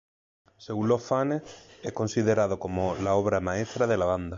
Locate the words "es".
1.83-1.93